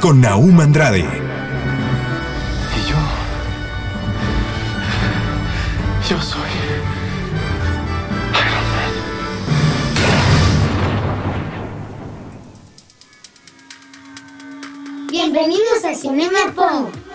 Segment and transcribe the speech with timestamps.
[0.00, 1.04] Con Naum Andrade, Y
[2.88, 2.96] yo.
[6.08, 6.40] Yo soy.
[8.34, 8.92] Iron Man.
[15.10, 17.07] Bienvenidos a Cinema Pop.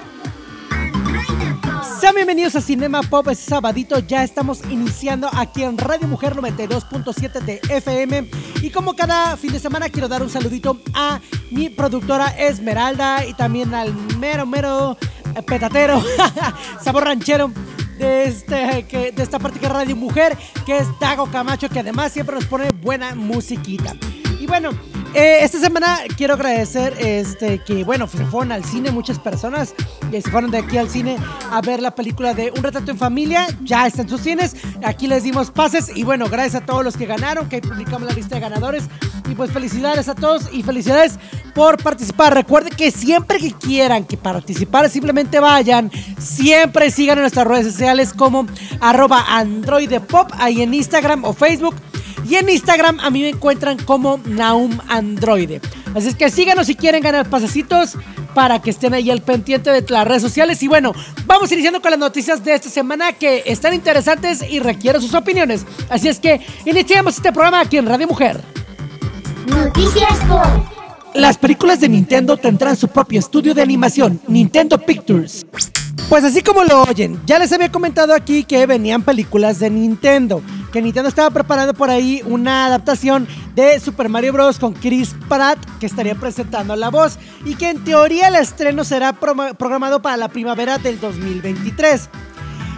[2.03, 7.39] Sean bienvenidos a Cinema Pop, es sabadito, ya estamos iniciando aquí en Radio Mujer 92.7
[7.39, 8.29] de FM
[8.61, 13.33] y como cada fin de semana quiero dar un saludito a mi productora Esmeralda y
[13.33, 14.97] también al mero mero
[15.33, 16.03] eh, petatero,
[16.83, 17.53] sabor ranchero
[17.97, 22.11] de, este, de esta parte que es Radio Mujer, que es Dago Camacho, que además
[22.11, 23.95] siempre nos pone buena musiquita.
[24.41, 24.71] Y bueno,
[25.13, 29.73] eh, esta semana quiero agradecer este, que, bueno, fueron al cine muchas personas
[30.09, 31.17] que se fueron de aquí al cine
[31.51, 33.47] a ver la película de Un retrato en familia.
[33.63, 34.55] Ya está en sus cines.
[34.83, 38.13] Aquí les dimos pases y bueno, gracias a todos los que ganaron, que publicamos la
[38.13, 38.85] lista de ganadores.
[39.29, 41.17] Y pues felicidades a todos y felicidades
[41.53, 42.33] por participar.
[42.33, 45.91] Recuerden que siempre que quieran que participar, simplemente vayan.
[46.19, 48.45] Siempre sigan en nuestras redes sociales como
[48.79, 51.75] arroba androidepop ahí en Instagram o Facebook.
[52.27, 55.61] Y en Instagram a mí me encuentran como Naum Androide.
[55.95, 57.97] Así es que síganos si quieren ganar pasecitos
[58.33, 60.61] para que estén ahí al pendiente de las redes sociales.
[60.63, 60.93] Y bueno,
[61.25, 65.65] vamos iniciando con las noticias de esta semana que están interesantes y requieren sus opiniones.
[65.89, 68.41] Así es que iniciamos este programa aquí en Radio Mujer.
[69.47, 70.73] Noticias Pop.
[71.13, 75.45] Las películas de Nintendo tendrán su propio estudio de animación, Nintendo Pictures.
[76.09, 80.41] Pues así como lo oyen, ya les había comentado aquí que venían películas de Nintendo,
[80.73, 84.57] que Nintendo estaba preparando por ahí una adaptación de Super Mario Bros.
[84.59, 89.13] con Chris Pratt, que estaría presentando la voz, y que en teoría el estreno será
[89.13, 92.09] pro- programado para la primavera del 2023.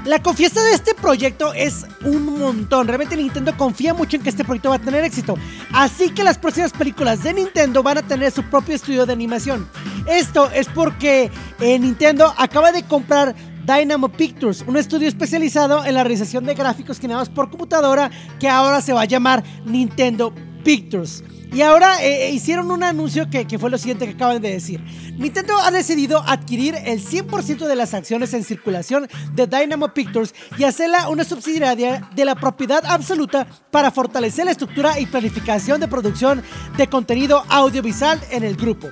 [0.03, 2.87] La confianza de este proyecto es un montón.
[2.87, 5.35] Realmente Nintendo confía mucho en que este proyecto va a tener éxito.
[5.73, 9.67] Así que las próximas películas de Nintendo van a tener su propio estudio de animación.
[10.05, 13.33] Esto es porque eh, Nintendo acaba de comprar
[13.65, 18.79] Dynamo Pictures, un estudio especializado en la realización de gráficos generados por computadora que ahora
[18.81, 20.33] se va a llamar Nintendo
[20.63, 21.23] Pictures.
[21.51, 24.51] Y ahora eh, eh, hicieron un anuncio que, que fue lo siguiente que acaban de
[24.51, 24.81] decir.
[25.17, 30.65] Nintendo ha decidido adquirir el 100% de las acciones en circulación de Dynamo Pictures y
[30.65, 36.43] hacerla una subsidiaria de la propiedad absoluta para fortalecer la estructura y planificación de producción
[36.77, 38.89] de contenido audiovisual en el grupo.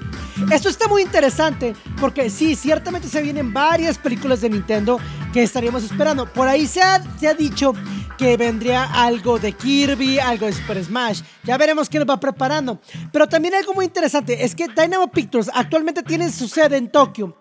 [0.52, 5.00] Esto está muy interesante porque sí, ciertamente se vienen varias películas de Nintendo
[5.32, 6.32] que estaríamos esperando.
[6.32, 7.74] Por ahí se ha, se ha dicho
[8.18, 11.22] que vendría algo de Kirby, algo de Super Smash.
[11.44, 12.80] Ya veremos qué nos va preparando.
[13.12, 17.38] Pero también algo muy interesante es que Dynamo Pictures actualmente tiene su sede en Tokio.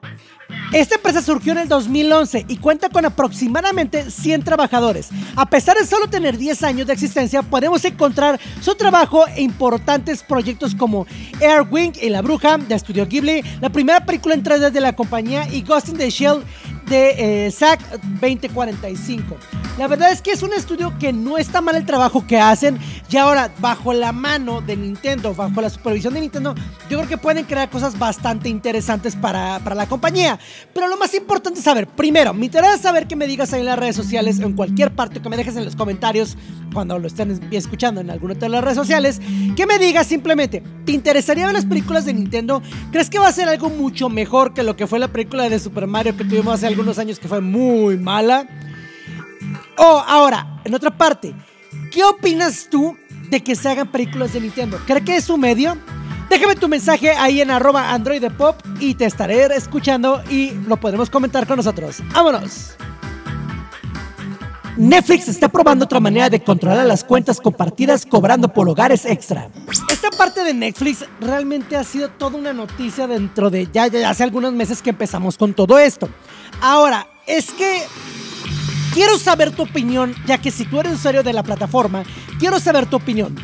[0.72, 5.10] Esta empresa surgió en el 2011 y cuenta con aproximadamente 100 trabajadores.
[5.36, 10.22] A pesar de solo tener 10 años de existencia, podemos encontrar su trabajo en importantes
[10.22, 11.06] proyectos como
[11.40, 15.46] Airwing y La Bruja de Studio Ghibli, la primera película en 3D de la compañía
[15.52, 16.42] y Ghost in the Shell
[16.92, 17.80] de eh, SAC
[18.20, 19.38] 2045.
[19.78, 22.78] La verdad es que es un estudio que no está mal el trabajo que hacen
[23.10, 26.54] y ahora bajo la mano de Nintendo, bajo la supervisión de Nintendo,
[26.90, 30.38] yo creo que pueden crear cosas bastante interesantes para, para la compañía.
[30.74, 33.66] Pero lo más importante es saber, primero, me interesa saber que me digas ahí en
[33.66, 36.36] las redes sociales en cualquier parte, que me dejes en los comentarios
[36.74, 39.20] cuando lo estén escuchando en alguna de las redes sociales,
[39.56, 42.62] que me digas simplemente, ¿te interesaría ver las películas de Nintendo?
[42.90, 45.58] ¿Crees que va a ser algo mucho mejor que lo que fue la película de
[45.58, 48.44] Super Mario que tuvimos hace algunos años que fue muy mala?
[49.78, 51.32] O ahora, en otra parte,
[51.92, 52.96] ¿qué opinas tú
[53.30, 54.80] de que se hagan películas de Nintendo?
[54.84, 55.78] ¿Crees que es un medio?
[56.28, 61.46] Déjame tu mensaje ahí en arroba androidepop y te estaré escuchando y lo podremos comentar
[61.46, 61.98] con nosotros.
[62.12, 62.76] ¡Vámonos!
[64.76, 69.48] Netflix está probando otra manera de controlar las cuentas compartidas cobrando por hogares extra.
[69.90, 74.54] Esta parte de Netflix realmente ha sido toda una noticia dentro de ya, hace algunos
[74.54, 76.08] meses que empezamos con todo esto.
[76.62, 77.82] Ahora, es que
[78.94, 82.04] quiero saber tu opinión, ya que si tú eres usuario de la plataforma,
[82.38, 83.36] quiero saber tu opinión.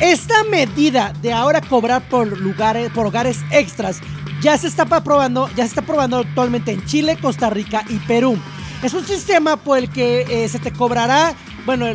[0.00, 4.00] Esta medida de ahora cobrar por lugares, por hogares extras,
[4.40, 8.38] ya se está probando, ya se está probando actualmente en Chile, Costa Rica y Perú.
[8.82, 11.34] Es un sistema por el que eh, se te cobrará,
[11.66, 11.86] bueno,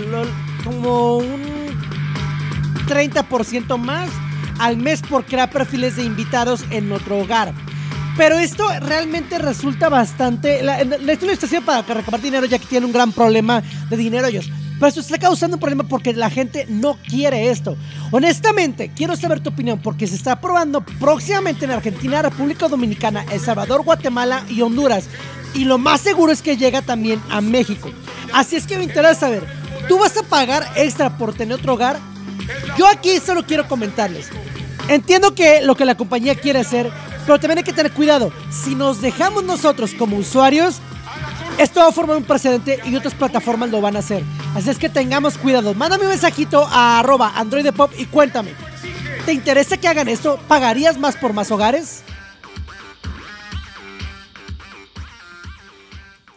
[0.64, 1.42] como un
[2.88, 4.10] 30% más
[4.60, 7.54] al mes por crear perfiles de invitados en otro hogar.
[8.18, 10.64] Pero esto realmente resulta bastante.
[10.64, 13.98] La esto lo está haciendo para recabar dinero, ya que tienen un gran problema de
[13.98, 14.50] dinero ellos.
[14.76, 17.78] Pero esto está causando un problema porque la gente no quiere esto.
[18.12, 23.40] Honestamente, quiero saber tu opinión porque se está aprobando próximamente en Argentina, República Dominicana, El
[23.40, 25.10] Salvador, Guatemala y Honduras.
[25.56, 27.90] Y lo más seguro es que llega también a México.
[28.34, 29.44] Así es que me interesa saber,
[29.88, 31.98] ¿tú vas a pagar extra por tener otro hogar?
[32.78, 34.30] Yo aquí solo quiero comentarles.
[34.88, 36.92] Entiendo que lo que la compañía quiere hacer,
[37.26, 38.32] pero también hay que tener cuidado.
[38.52, 40.76] Si nos dejamos nosotros como usuarios,
[41.58, 44.24] esto va a formar un precedente y otras plataformas lo van a hacer.
[44.56, 45.74] Así es que tengamos cuidado.
[45.74, 48.52] Mándame un mensajito a arroba androidepop y cuéntame.
[49.26, 50.38] ¿Te interesa que hagan esto?
[50.48, 52.04] ¿Pagarías más por más hogares?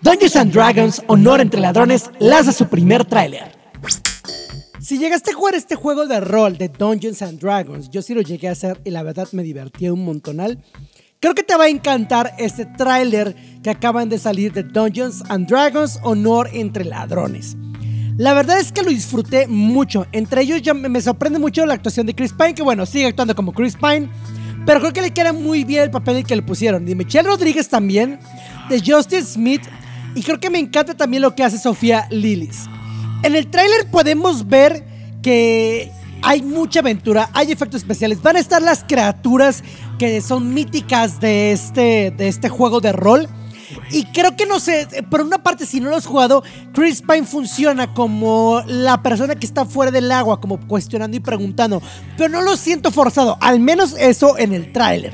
[0.01, 3.59] Dungeons and Dragons Honor entre Ladrones lanza su primer tráiler.
[4.81, 8.23] Si llegaste a jugar este juego de rol de Dungeons and Dragons, yo sí lo
[8.23, 10.63] llegué a hacer y la verdad me divertí un montonal.
[11.19, 13.35] Creo que te va a encantar este tráiler
[13.65, 17.57] que acaban de salir de Dungeons and Dragons Honor entre Ladrones.
[18.17, 20.07] La verdad es que lo disfruté mucho.
[20.13, 23.35] Entre ellos ya me sorprende mucho la actuación de Chris Pine, que bueno, sigue actuando
[23.35, 24.09] como Chris Pine.
[24.65, 26.85] Pero creo que le queda muy bien el papel que le pusieron.
[26.85, 28.21] De Michelle Rodríguez también.
[28.69, 29.63] De Justice Smith.
[30.15, 32.67] Y creo que me encanta también lo que hace Sofía Lillis.
[33.23, 34.85] En el tráiler podemos ver
[35.23, 38.23] que hay mucha aventura, hay efectos especiales.
[38.23, 39.63] Van a estar las criaturas
[39.99, 43.29] que son míticas de este, de este juego de rol.
[43.91, 47.25] Y creo que no sé, por una parte, si no lo has jugado, Chris Pine
[47.25, 51.83] funciona como la persona que está fuera del agua, como cuestionando y preguntando.
[52.17, 55.13] Pero no lo siento forzado, al menos eso en el tráiler.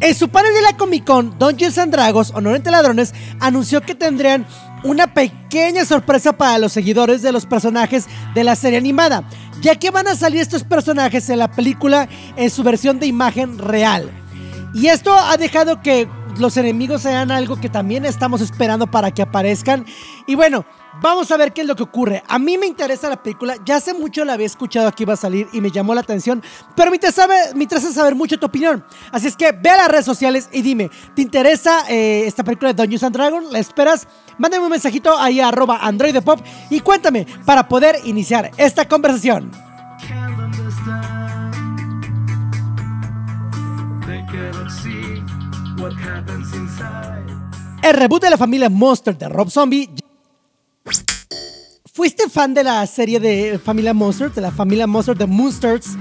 [0.00, 3.94] En su panel de la Comic Con, Dungeons and Dragons, Honor entre Ladrones, anunció que
[3.94, 4.46] tendrían
[4.84, 9.24] una pequeña sorpresa para los seguidores de los personajes de la serie animada,
[9.60, 13.58] ya que van a salir estos personajes en la película en su versión de imagen
[13.58, 14.10] real.
[14.74, 19.22] Y esto ha dejado que los enemigos sean algo que también estamos esperando para que
[19.22, 19.86] aparezcan.
[20.26, 20.66] Y bueno,
[21.00, 22.22] vamos a ver qué es lo que ocurre.
[22.28, 25.16] A mí me interesa la película, ya hace mucho la había escuchado que iba a
[25.16, 26.42] salir y me llamó la atención,
[26.74, 28.84] pero me interesa, me interesa saber mucho tu opinión.
[29.12, 32.72] Así es que ve a las redes sociales y dime, ¿te interesa eh, esta película
[32.72, 33.52] de Dungeons and Dragons?
[33.52, 34.06] ¿La esperas?
[34.38, 36.40] Mándame un mensajito ahí a arroba androidepop
[36.70, 39.50] y cuéntame para poder iniciar esta conversación.
[47.82, 50.05] El reboot de la familia Monster de Rob Zombie.
[51.96, 55.96] ¿Fuiste fan de la serie de Familia Monster, de la familia Monster de Monsters?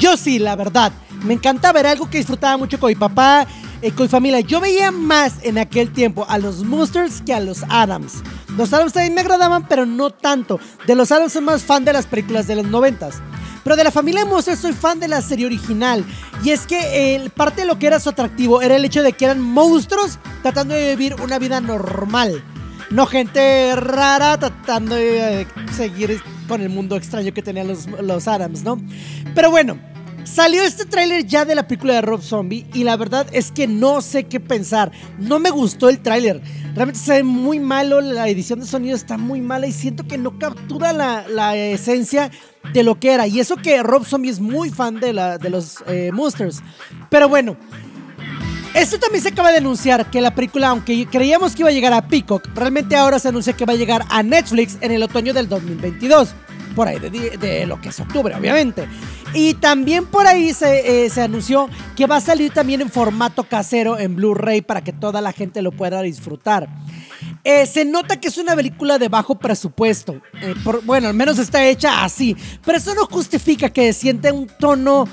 [0.00, 0.92] Yo sí, la verdad.
[1.24, 3.46] Me encanta ver algo que disfrutaba mucho con mi papá,
[3.82, 4.40] eh, con mi familia.
[4.40, 8.22] Yo veía más en aquel tiempo a los Monsters que a los Adams.
[8.56, 10.58] Los Adams también me agradaban, pero no tanto.
[10.86, 13.16] De los Adams soy más fan de las películas de los noventas.
[13.62, 16.02] Pero de la familia Monster soy fan de la serie original.
[16.44, 19.12] Y es que eh, parte de lo que era su atractivo era el hecho de
[19.12, 22.42] que eran monstruos tratando de vivir una vida normal.
[22.96, 25.46] No gente rara tratando de eh,
[25.76, 28.80] seguir con el mundo extraño que tenían los, los Adams, ¿no?
[29.34, 29.78] Pero bueno,
[30.26, 33.68] Salió este tráiler ya de la película de Rob Zombie y la verdad es que
[33.68, 34.90] no sé qué pensar.
[35.20, 36.42] No me gustó el tráiler.
[36.74, 40.18] Realmente se ve muy malo, la edición de sonido está muy mala y siento que
[40.18, 42.32] no captura la, la esencia
[42.72, 43.28] de lo que era.
[43.28, 46.60] Y eso que Rob Zombie es muy fan de, la, de los eh, Monsters.
[47.08, 47.56] Pero bueno,
[48.76, 51.92] esto también se acaba de anunciar que la película, aunque creíamos que iba a llegar
[51.92, 55.32] a Peacock, realmente ahora se anuncia que va a llegar a Netflix en el otoño
[55.32, 56.34] del 2022.
[56.74, 58.86] Por ahí de, lo que es octubre, obviamente.
[59.32, 63.44] Y también por ahí se, eh, se, anunció que va a salir también en formato
[63.44, 66.68] casero en Blu-ray para que toda la gente lo pueda disfrutar.
[67.44, 70.20] Eh, se nota que es una película de bajo presupuesto.
[70.42, 72.36] Eh, por, bueno, al menos está hecha así.
[72.64, 75.06] Pero eso no justifica que siente un tono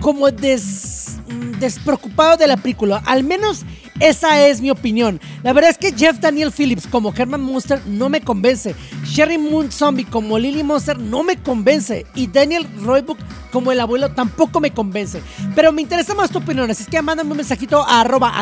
[0.00, 1.17] como des,
[1.58, 3.02] despreocupado de la película.
[3.06, 3.64] Al menos
[4.00, 5.20] esa es mi opinión.
[5.42, 8.74] La verdad es que Jeff Daniel Phillips como Herman Monster no me convence.
[9.04, 12.06] Sherry Moon Zombie como Lily Monster no me convence.
[12.14, 13.18] Y Daniel Roybook
[13.50, 15.20] como el abuelo tampoco me convence.
[15.54, 16.70] Pero me interesa más tu opinión.
[16.70, 18.32] Así que mándame un mensajito a arroba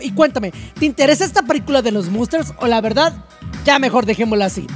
[0.00, 3.24] y cuéntame, ¿te interesa esta película de los Monsters o la verdad?
[3.64, 4.66] Ya mejor dejémosla así.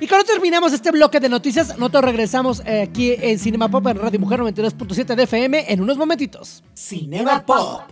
[0.00, 3.98] Y cuando terminamos este bloque de noticias, nosotros regresamos eh, aquí en Cinema Pop en
[3.98, 6.62] Radio Mujer 92.7 de FM en unos momentitos.
[6.74, 7.82] Cinema Pop.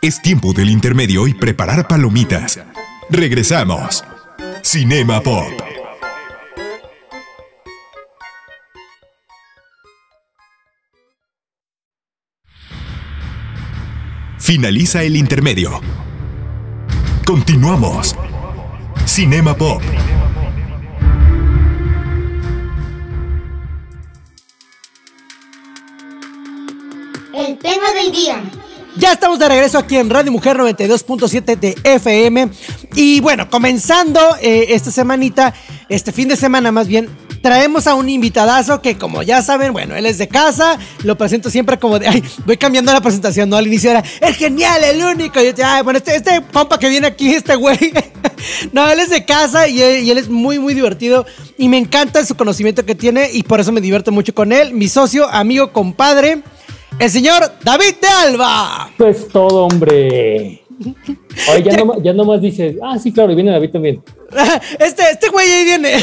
[0.00, 2.58] Es tiempo del intermedio y preparar palomitas.
[3.08, 4.02] Regresamos.
[4.62, 5.44] Cinema Pop.
[14.38, 15.80] Finaliza el intermedio.
[17.24, 18.16] Continuamos.
[19.06, 19.80] Cinema Pop.
[27.34, 28.42] El tema del día.
[28.98, 32.50] Ya estamos de regreso aquí en Radio Mujer 92.7 de FM.
[32.94, 35.54] Y bueno, comenzando eh, esta semanita,
[35.88, 37.08] este fin de semana más bien,
[37.40, 41.48] traemos a un invitadazo que como ya saben, bueno, él es de casa, lo presento
[41.48, 43.56] siempre como de, ay, voy cambiando la presentación, ¿no?
[43.56, 45.40] Al inicio era, es genial, el único.
[45.40, 47.94] Y yo, ay, bueno, este, este compa que viene aquí, este güey.
[48.72, 51.24] no, él es de casa y él, y él es muy, muy divertido.
[51.56, 54.74] Y me encanta su conocimiento que tiene y por eso me divierto mucho con él.
[54.74, 56.42] Mi socio, amigo, compadre
[56.98, 58.90] el señor David de Alba.
[58.94, 60.62] Eso es todo, hombre.
[61.52, 64.02] Oye, ya, no, ya nomás dices, ah, sí, claro, y viene David también.
[64.78, 65.92] Este, este güey ahí viene.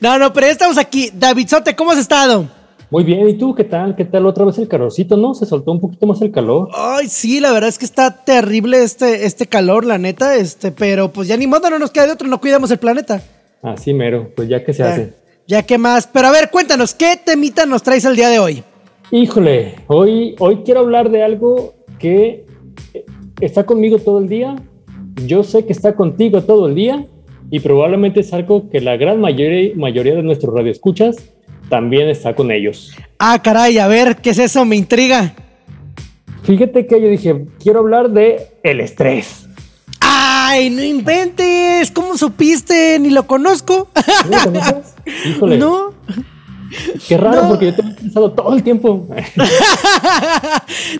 [0.00, 1.10] No, no, pero ya estamos aquí.
[1.12, 2.46] Davidzote, ¿cómo has estado?
[2.90, 3.96] Muy bien, ¿y tú qué tal?
[3.96, 5.34] ¿Qué tal otra vez el calorcito, no?
[5.34, 6.68] Se soltó un poquito más el calor.
[6.74, 11.12] Ay, sí, la verdad es que está terrible este, este calor, la neta, este, pero
[11.12, 13.20] pues ya ni modo, no nos queda de otro, no cuidamos el planeta.
[13.62, 15.14] Así mero, pues ya que se Ya, hace.
[15.48, 16.06] ya que más.
[16.06, 18.62] Pero a ver, cuéntanos, ¿qué temita nos traes el día de hoy?
[19.10, 22.44] Híjole, hoy, hoy quiero hablar de algo que
[22.92, 23.06] eh,
[23.40, 24.56] está conmigo todo el día.
[25.26, 27.06] Yo sé que está contigo todo el día
[27.50, 31.16] y probablemente es algo que la gran mayoría, mayoría de nuestros radioescuchas
[31.70, 32.94] también está con ellos.
[33.18, 34.64] Ah, caray, a ver, ¿qué es eso?
[34.66, 35.34] Me intriga.
[36.42, 39.48] Fíjate que yo dije, quiero hablar de el estrés.
[40.00, 42.98] Ay, no inventes, ¿cómo supiste?
[42.98, 43.88] Ni lo conozco.
[44.30, 44.94] ¿No lo conoces?
[45.26, 45.87] Híjole, No.
[47.08, 47.48] Qué raro no.
[47.50, 49.08] porque yo te he pensado todo el tiempo.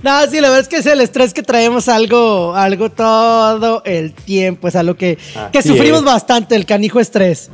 [0.03, 4.13] no, sí, la verdad es que es el estrés que traemos algo, algo todo el
[4.13, 4.69] tiempo.
[4.69, 5.19] Es algo que,
[5.53, 6.05] que sufrimos es.
[6.05, 7.51] bastante, el canijo estrés.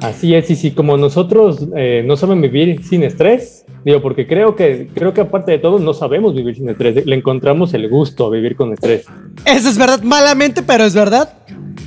[0.00, 4.54] Así es, y si como nosotros eh, no saben vivir sin estrés, digo, porque creo
[4.54, 8.26] que, creo que aparte de todo no sabemos vivir sin estrés, le encontramos el gusto
[8.26, 9.06] a vivir con estrés.
[9.44, 11.34] Eso es verdad, malamente, pero es verdad.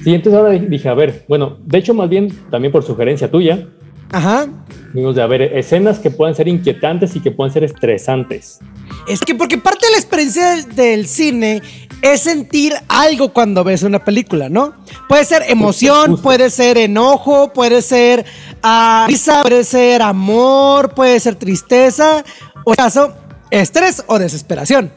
[0.04, 3.68] Sí, entonces ahora dije, a ver, bueno, de hecho más bien también por sugerencia tuya,
[4.12, 4.48] Ajá.
[4.94, 8.60] vimos de, a ver, escenas que puedan ser inquietantes y que puedan ser estresantes.
[9.08, 11.62] Es que porque parte de la experiencia del- del cine
[12.02, 14.74] es sentir algo cuando ves una película, ¿no?
[15.08, 16.24] Puede ser emoción, justo.
[16.24, 18.26] puede ser enojo, puede ser
[19.08, 22.24] risa, puede ser amor, puede ser tristeza,
[22.66, 23.14] o en caso,
[23.50, 24.92] estrés o desesperación.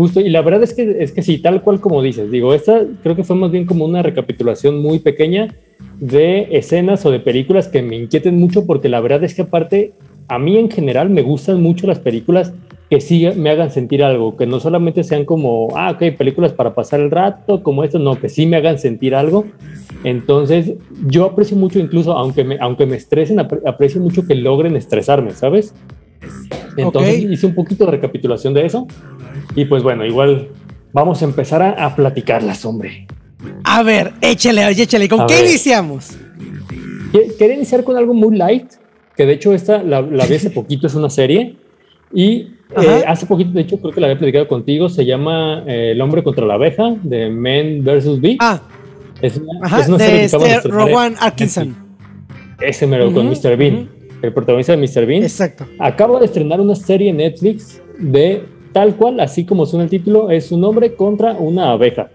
[0.00, 2.86] Justo, y la verdad es que, es que sí, tal cual como dices, digo, esta
[3.02, 5.54] creo que fue más bien como una recapitulación muy pequeña
[5.98, 9.92] de escenas o de películas que me inquieten mucho porque la verdad es que aparte,
[10.26, 12.54] a mí en general me gustan mucho las películas
[12.88, 16.74] que sí me hagan sentir algo, que no solamente sean como, ah, ok, películas para
[16.74, 19.44] pasar el rato, como esto, no, que sí me hagan sentir algo.
[20.02, 20.76] Entonces,
[21.08, 25.32] yo aprecio mucho, incluso aunque me, aunque me estresen, apre- aprecio mucho que logren estresarme,
[25.32, 25.74] ¿sabes?
[26.76, 27.30] Entonces, Ok.
[27.32, 28.86] hice un poquito de recapitulación de eso.
[29.54, 30.48] Y pues bueno, igual
[30.92, 33.06] vamos a empezar a, a platicarlas, hombre.
[33.64, 35.46] A ver, échale, échale, ¿con A qué ver.
[35.46, 36.10] iniciamos?
[37.12, 38.70] Que- Quería iniciar con algo muy light,
[39.16, 41.56] que de hecho esta la, la vi hace poquito, es una serie.
[42.12, 45.92] Y eh, hace poquito, de hecho, creo que la había platicado contigo, se llama eh,
[45.92, 48.20] El hombre contra la abeja, de Men vs.
[48.20, 48.36] Bee.
[48.40, 48.60] Ah,
[49.22, 51.14] es una, ajá, es una de serie que este Rowan.
[51.20, 51.76] Atkinson.
[52.60, 53.56] Ese mero, con Ujú, Mr.
[53.56, 53.88] Bean, ujú.
[54.22, 55.06] El protagonista de Mr.
[55.06, 55.22] Bean.
[55.22, 55.66] Exacto.
[55.78, 60.30] Acaba de estrenar una serie en Netflix de tal cual, así como suena el título,
[60.30, 62.10] es un hombre contra una abeja.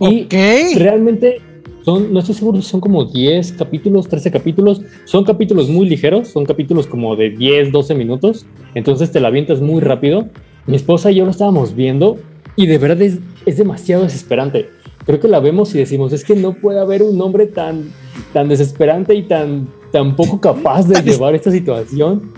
[0.00, 0.34] Y Ok.
[0.76, 1.40] realmente
[1.84, 4.82] son, no estoy seguro, son como 10 capítulos, 13 capítulos.
[5.04, 8.44] Son capítulos muy ligeros, son capítulos como de 10, 12 minutos.
[8.74, 10.26] Entonces te la avientas muy rápido.
[10.66, 12.18] Mi esposa y yo lo estábamos viendo
[12.56, 14.68] y de verdad es, es demasiado desesperante.
[15.06, 17.92] Creo que la vemos y decimos, es que no puede haber un hombre tan,
[18.32, 22.32] tan desesperante y tan, tan poco capaz de llevar esta situación.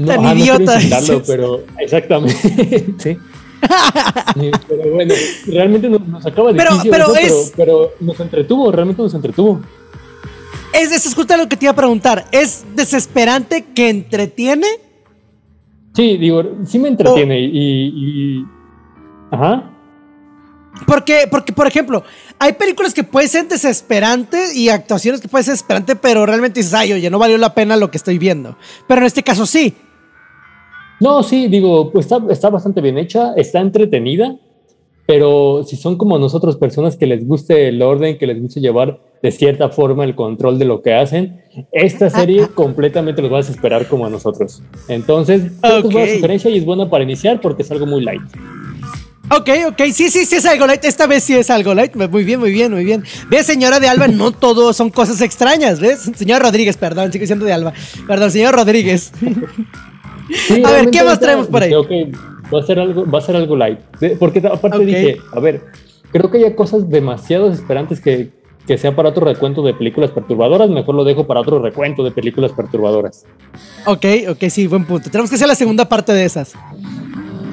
[0.00, 1.22] No, Tan ah, no idiota, dices.
[1.26, 2.84] pero exactamente.
[2.98, 3.16] sí.
[4.34, 5.14] Sí, pero bueno,
[5.46, 9.60] realmente nos, nos acaba de Pero- pero pero, es- pero nos entretuvo, realmente nos entretuvo.
[10.72, 12.24] Es, eso es justo lo que te iba a preguntar.
[12.32, 14.66] ¿Es desesperante que entretiene?
[15.94, 17.48] Sí, digo, sí me entretiene y,
[18.40, 18.44] y-
[19.30, 19.70] Ajá.
[20.86, 22.02] Porque, porque, por ejemplo,
[22.38, 26.74] hay películas que pueden ser desesperantes y actuaciones que pueden ser desesperantes, pero realmente dices,
[26.74, 28.56] ay, oye, no valió la pena lo que estoy viendo.
[28.88, 29.74] Pero en este caso sí.
[31.00, 34.36] No, sí, digo, pues está, está bastante bien hecha, está entretenida,
[35.06, 39.00] pero si son como nosotros, personas que les guste el orden, que les guste llevar
[39.22, 43.42] de cierta forma el control de lo que hacen, esta serie completamente los va a
[43.42, 44.62] desesperar como a nosotros.
[44.88, 48.22] Entonces, que es buena sugerencia y es buena para iniciar porque es algo muy light.
[49.30, 50.84] Ok, ok, sí, sí, sí es algo light.
[50.84, 51.94] Esta vez sí es algo light.
[51.94, 53.04] Muy bien, muy bien, muy bien.
[53.28, 56.10] Ve, señora de Alba, no todo son cosas extrañas, ¿ves?
[56.14, 57.72] Señora Rodríguez, perdón, sigue siendo de Alba.
[58.06, 59.12] Perdón, señor Rodríguez.
[60.46, 61.70] Sí, A ver, ¿qué más traemos por ahí?
[61.70, 63.78] dije, ok, va a ser algo, va a ser algo light.
[64.18, 65.62] Porque aparte dije, a ver,
[66.12, 68.30] creo que hay cosas demasiado desesperantes que,
[68.66, 72.10] que sea para otro recuento de películas perturbadoras, mejor lo dejo para otro recuento de
[72.10, 73.24] películas perturbadoras.
[73.86, 75.10] ok, ok, sí, buen punto.
[75.10, 76.54] Tenemos que hacer la segunda parte de esas.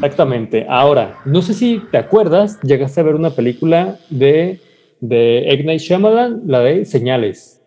[0.01, 0.65] Exactamente.
[0.67, 4.59] Ahora, no sé si te acuerdas, llegaste a ver una película de,
[4.99, 7.61] de Egg Night Shyamalan, la de Señales.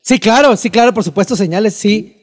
[0.00, 2.14] Sí, claro, sí, claro, por supuesto, señales, sí.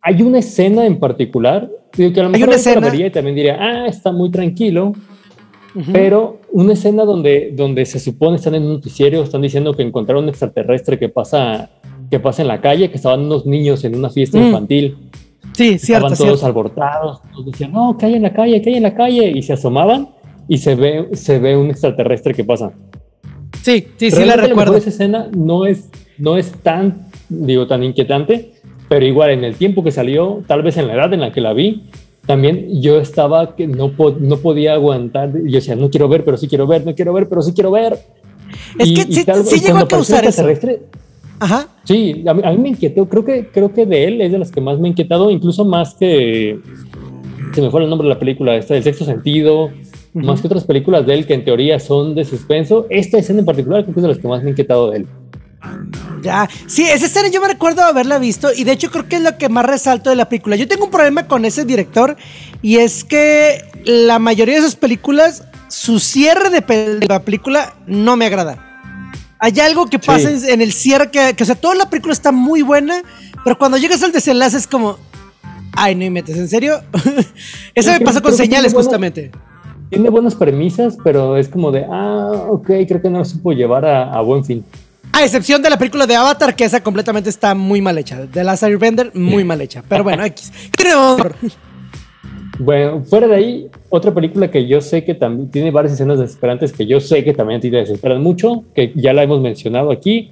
[0.00, 3.36] Hay una escena en particular, digo que a lo Hay mejor una vería y también
[3.36, 4.92] diría, ah, está muy tranquilo,
[5.92, 10.24] pero una escena donde, donde se supone están en un noticiero, están diciendo que encontraron
[10.24, 11.70] un extraterrestre que pasa,
[12.10, 14.46] que pasa en la calle, que estaban unos niños en una fiesta Mm.
[14.46, 14.96] infantil.
[15.52, 16.46] Sí, cierto, Estaban todos cierto.
[16.46, 19.42] alborotados, todos decían, no, que hay en la calle, que hay en la calle, y
[19.42, 20.08] se asomaban
[20.48, 22.72] y se ve, se ve un extraterrestre que pasa.
[23.62, 24.76] Sí, sí, sí la Realmente, a lo recuerdo.
[24.76, 28.52] esa escena no es, no es tan, digo, tan inquietante,
[28.88, 31.40] pero igual en el tiempo que salió, tal vez en la edad en la que
[31.40, 31.84] la vi,
[32.26, 35.30] también yo estaba que no, po- no podía aguantar.
[35.32, 37.70] Yo decía, no quiero ver, pero sí quiero ver, no quiero ver, pero sí quiero
[37.70, 37.98] ver.
[38.78, 40.42] Es que sí- tal- sí llegó a causar eso.
[41.40, 41.68] Ajá.
[41.84, 43.08] Sí, a mí, a mí me inquietó.
[43.08, 45.64] Creo que, creo que de él es de las que más me ha inquietado, incluso
[45.64, 46.58] más que.
[47.54, 49.70] Se me fue el nombre de la película, esta del sexto sentido,
[50.12, 52.86] más que otras películas de él que en teoría son de suspenso.
[52.90, 54.98] Esta escena en particular creo que es de las que más me ha inquietado de
[54.98, 55.06] él.
[56.22, 59.22] Ya, sí, esa escena yo me recuerdo haberla visto y de hecho creo que es
[59.22, 60.56] lo que más resalto de la película.
[60.56, 62.16] Yo tengo un problema con ese director
[62.62, 68.16] y es que la mayoría de sus películas, su cierre de, de la película no
[68.16, 68.73] me agrada.
[69.38, 72.12] Hay algo que pasa en, en el cierre que, que, o sea, toda la película
[72.12, 73.02] está muy buena,
[73.44, 74.96] pero cuando llegas al desenlace es como,
[75.72, 76.80] ay, no me metes, ¿en serio?
[77.74, 79.30] Eso me pasó con señales buena- justamente.
[79.90, 83.84] Tiene buenas premisas, pero es como de, ah, ok, creo que no lo supo llevar
[83.84, 84.64] a, a buen fin.
[85.12, 88.26] A excepción de la película de Avatar, que esa completamente está muy mal hecha.
[88.26, 89.82] De la Airbender, muy mal hecha.
[89.88, 90.50] Pero bueno, X.
[92.58, 96.72] Bueno, fuera de ahí, otra película que yo sé que también tiene varias escenas desesperantes
[96.72, 100.30] que yo sé que también te desesperan mucho, que ya la hemos mencionado aquí,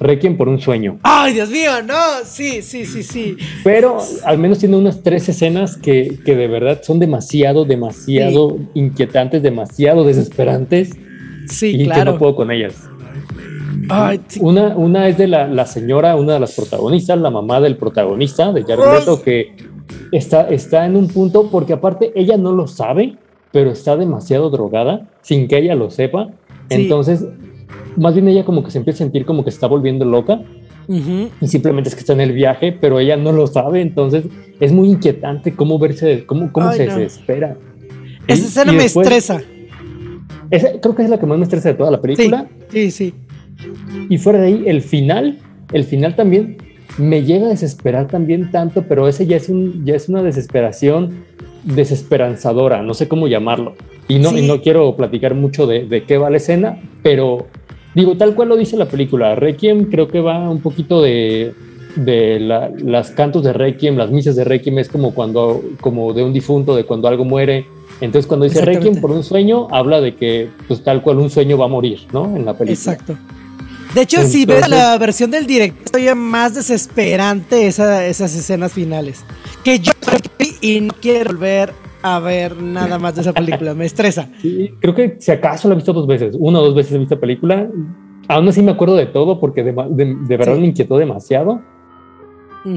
[0.00, 0.98] Requiem por un sueño.
[1.02, 2.24] Ay, Dios mío, no.
[2.24, 3.36] Sí, sí, sí, sí.
[3.62, 9.42] Pero al menos tiene unas tres escenas que, que de verdad son demasiado, demasiado inquietantes,
[9.42, 10.96] demasiado desesperantes
[11.50, 12.12] Sí, y que claro.
[12.12, 12.74] no puedo con ellas.
[13.88, 14.20] Ay.
[14.40, 18.52] Una, una es de la, la señora, una de las protagonistas, la mamá del protagonista,
[18.52, 19.00] de Jared.
[19.00, 19.52] Leto, que
[20.12, 23.16] está, está en un punto, porque aparte ella no lo sabe,
[23.52, 26.28] pero está demasiado drogada, sin que ella lo sepa.
[26.68, 26.82] Sí.
[26.82, 27.24] Entonces,
[27.96, 30.40] más bien ella como que se empieza a sentir como que está volviendo loca
[30.88, 34.24] y simplemente es que está en el viaje, pero ella no lo sabe, entonces
[34.58, 36.96] es muy inquietante cómo verse, cómo, cómo Ay, se no.
[36.96, 37.56] desespera.
[38.26, 39.40] Esa escena me estresa.
[40.50, 42.48] esa- creo que es la que más me estresa de toda la Sí, película.
[42.70, 43.14] sí, sí.
[44.08, 45.38] Y fuera de ahí, el final,
[45.72, 46.56] el final también
[46.98, 51.24] me llega a desesperar también tanto, pero ese ya es, un, ya es una desesperación
[51.64, 53.74] desesperanzadora, no sé cómo llamarlo.
[54.08, 54.40] Y no, Sí.
[54.40, 57.46] y no quiero platicar mucho de, de qué va la escena, pero
[57.94, 61.52] digo, tal cual lo dice la película, Requiem creo que va un poquito de,
[61.96, 66.22] de la- las cantos de Requiem, las misas de Requiem, es como cuando, como de
[66.24, 67.66] un difunto, de cuando algo muere.
[68.00, 68.64] Entonces cuando dice.
[68.64, 72.00] Requiem por un sueño, habla de que pues tal cual un sueño va a morir,
[72.12, 72.24] ¿no?
[72.36, 72.72] En la película.
[72.72, 73.16] Exacto.
[73.94, 78.72] De hecho, si ves Entonces- la versión del director, todavía más desesperante esa- esas escenas
[78.72, 79.24] finales.
[79.64, 79.92] Que yo
[80.60, 81.72] y no quiero volver
[82.02, 83.74] a ver nada más de esa película.
[83.74, 84.28] Me estresa.
[84.40, 86.98] Sí, creo que si acaso la he visto dos veces, una o dos veces he
[86.98, 87.68] visto la película.
[88.28, 90.60] Aún así me acuerdo de todo porque de, de- de verdad Sí.
[90.60, 91.60] me inquietó demasiado.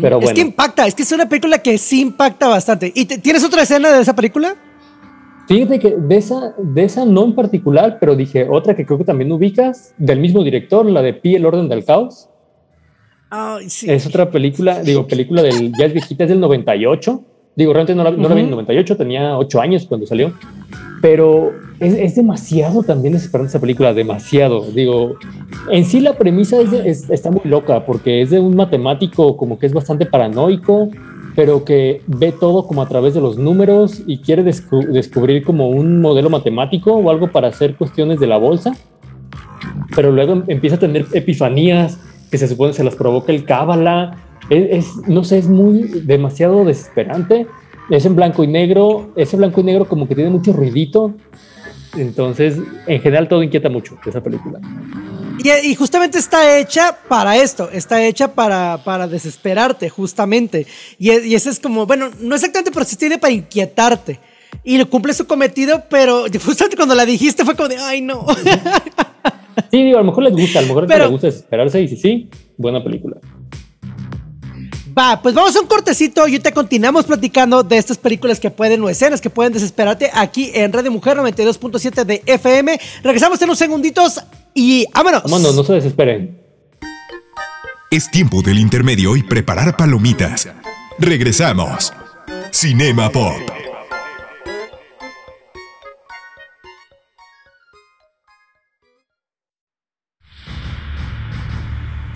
[0.02, 0.36] Pero Es bueno.
[0.36, 2.92] que impacta, es que es una película que sí impacta bastante.
[2.96, 4.56] ¿Y te- tienes otra escena de esa película?
[5.48, 9.04] Fíjate que de esa, de esa no en particular, pero dije otra que creo que
[9.04, 12.30] también ubicas, del mismo director, la de Pi, el orden del caos.
[13.30, 13.90] Ay, sí.
[13.90, 17.24] Es otra película, digo, película del, ya es viejita, es del 98.
[17.56, 20.34] Digo, realmente no la, no la vi en el 98, tenía 8 años cuando salió.
[21.02, 24.62] Pero es, es demasiado también desesperante esa película, demasiado.
[24.72, 25.16] Digo,
[25.70, 29.36] en sí la premisa es de- es- está muy loca porque es de un matemático
[29.36, 30.90] como que es bastante paranoico,
[31.36, 35.70] pero que ve todo como a través de los números y quiere descu- descubrir como
[35.70, 38.74] un modelo matemático o algo para hacer cuestiones de la bolsa.
[39.96, 42.00] Pero luego em- empieza a tener epifanías
[42.32, 44.18] que se supone se las provoca el cábala.
[44.50, 47.48] Es, es- no sé, es muy demasiado desesperante.
[47.90, 49.10] Es en blanco y negro.
[49.16, 51.14] Ese blanco y negro como que tiene mucho ruidito.
[51.98, 54.60] Entonces, en general, todo inquieta mucho esa película.
[55.42, 60.68] Y, y justamente está hecha para esto, está hecha para, para desesperarte, justamente.
[61.00, 64.20] Y, e- y ese es como, bueno, no exactamente, pero sí tiene para inquietarte.
[64.64, 68.26] Y lo cumple su cometido, pero justamente cuando la dijiste fue como de, ay, no.
[69.72, 71.88] Sí, digo, a lo mejor les gusta, a lo mejor Pero- les gusta desesperarse y
[71.88, 73.18] sí, sí, buena película.
[74.96, 78.84] Va, pues vamos a un cortecito y te continuamos platicando de estas películas que pueden
[78.84, 82.80] o escenas que pueden desesperarte aquí en Radio Mujer 92.7 de FM.
[83.02, 84.20] Regresamos en unos segunditos
[84.54, 85.24] y vámonos.
[85.24, 86.40] Vámonos, no se desesperen.
[87.90, 90.50] Es tiempo del intermedio y preparar palomitas.
[91.00, 91.92] Regresamos.
[92.52, 93.34] Cinema Pop.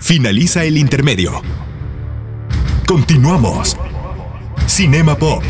[0.00, 1.42] Finaliza el intermedio.
[2.88, 3.76] Continuamos.
[4.66, 5.42] Cinema Pop.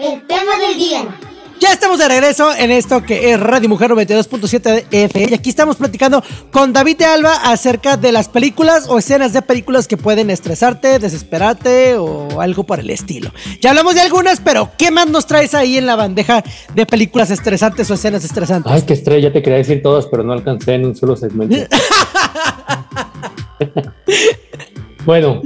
[0.00, 1.21] El tema del día.
[1.62, 5.76] Ya estamos de regreso en esto que es Radio Mujer 92.7 FM y aquí estamos
[5.76, 6.20] platicando
[6.50, 10.98] con David de Alba acerca de las películas o escenas de películas que pueden estresarte,
[10.98, 13.30] desesperarte o algo por el estilo.
[13.60, 16.42] Ya hablamos de algunas, pero ¿qué más nos traes ahí en la bandeja
[16.74, 18.72] de películas estresantes o escenas estresantes?
[18.72, 21.54] Ay, qué estrella, ya te quería decir todas, pero no alcancé en un solo segmento.
[25.04, 25.40] bueno,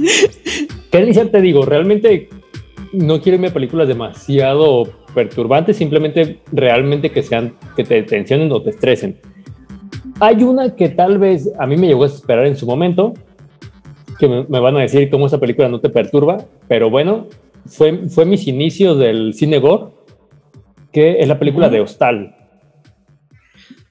[0.89, 1.63] ¿qué te digo?
[1.63, 2.27] Realmente
[2.91, 8.61] no quiero irme a películas demasiado perturbantes, simplemente realmente que sean, que te tensionen o
[8.61, 9.17] te estresen.
[10.19, 13.15] Hay una que tal vez a mí me llegó a esperar en su momento,
[14.19, 17.25] que me, me van a decir cómo esa película no te perturba, pero bueno,
[17.65, 19.85] fue, fue mis inicios del cine gore,
[20.91, 22.35] que es la película de Hostal.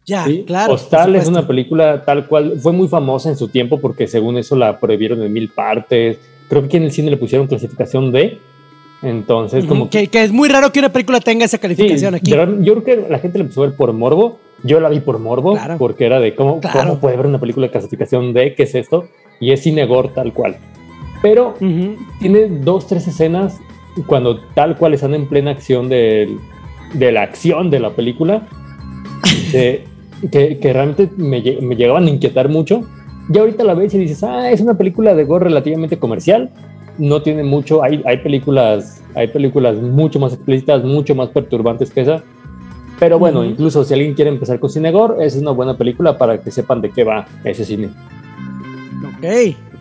[0.07, 0.45] Ya, ¿sí?
[0.47, 0.75] claro.
[0.75, 4.55] Hostal es una película tal cual, fue muy famosa en su tiempo porque según eso
[4.55, 6.19] la prohibieron en mil partes.
[6.49, 8.39] Creo que aquí en el cine le pusieron clasificación D.
[9.03, 12.31] Entonces, como que, que es muy raro que una película tenga esa Sí, calificación aquí.
[12.31, 14.39] de verdad, yo creo que la gente la empezó a ver por morbo.
[14.63, 15.77] Yo la vi por morbo, Claro.
[15.79, 16.81] porque era de cómo, Claro.
[16.81, 19.05] cómo puede ver una película de clasificación D, ¿qué es esto?
[19.39, 20.57] Y es cine gore tal cual.
[21.23, 21.55] Pero
[22.21, 23.61] tiene dos, tres escenas
[24.07, 26.39] cuando tal cual están en plena acción del-
[26.95, 28.47] de, la acción de la película,
[29.53, 29.85] de-
[30.33, 32.83] que, que realmente me, me llegaban a inquietar mucho.
[33.33, 36.51] Y ahorita la ves y dices, ah, es una película de gore relativamente comercial,
[36.99, 42.03] no tiene mucho, hay, hay películas, hay películas mucho más explícitas, mucho más perturbantes que
[42.03, 42.23] esa.
[42.99, 43.51] Pero bueno, Ujú.
[43.51, 46.81] incluso si alguien quiere empezar con cine gore, es una buena película para que sepan
[46.81, 47.91] de qué va ese cine.
[49.05, 49.25] Ok.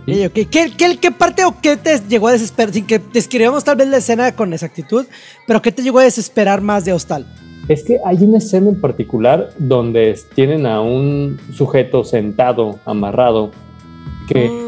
[0.01, 0.34] ok, ok.
[0.49, 2.73] ¿Qué, qué, qué parte o qué te llegó a desesperar?
[2.73, 5.06] Sin que describamos tal vez la escena con exactitud,
[5.47, 7.25] pero ¿qué te llegó a desesperar más de Hostal?
[7.67, 13.51] Es que hay una escena en particular donde tienen a un sujeto sentado, amarrado,
[14.28, 14.64] que Mm,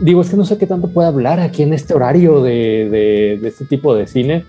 [0.00, 3.38] digo, es que no sé qué tanto puede hablar aquí en este horario de, de-
[3.40, 4.44] de este tipo de cine,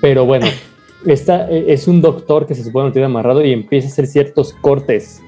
[0.00, 0.46] pero bueno,
[1.06, 4.06] esta, eh, es un doctor que se supone que tiene amarrado y empieza a hacer
[4.06, 5.22] ciertos cortes,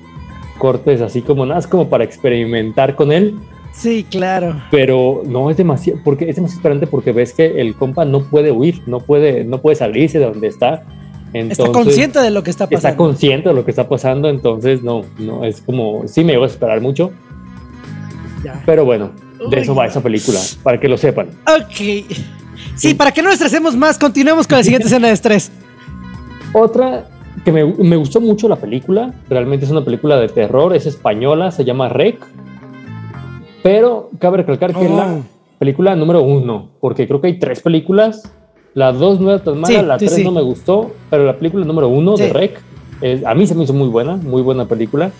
[0.58, 3.34] cortes así como nada, es como para experimentar con él,
[3.72, 4.62] Sí, claro.
[4.70, 8.50] pero no es demasiado, porque es demasiado esperante porque ves que el compa no puede
[8.50, 10.82] huir, no puede, no puede salirse de donde está.
[11.34, 12.96] Entonces, Está consciente de lo que está está pasando.
[12.96, 16.46] consciente de lo que está pasando, entonces no, no, es como, sí me llegó a
[16.46, 17.10] esperar mucho,
[18.42, 18.62] Ya.
[18.64, 19.10] pero bueno,
[19.50, 21.28] de eso va esa película, para que lo sepan.
[21.46, 22.06] Ok.
[22.74, 25.50] Sí, para que no estresemos más, continuemos con la siguiente escena de estrés.
[26.52, 27.06] Otra
[27.44, 31.50] que me, me gustó mucho la película, realmente es una película de terror, es española,
[31.52, 32.18] se llama Rec,
[33.62, 34.96] pero cabe recalcar que es Oh.
[34.96, 35.18] la
[35.58, 38.30] película número uno, porque creo que hay tres películas,
[38.74, 40.24] la dos no era tan mala, Sí, la sí, tres sí.
[40.24, 42.28] no me gustó, pero la película número uno de.
[42.32, 42.60] Rec,
[43.00, 45.10] es- a mí se me hizo muy buena, muy buena película.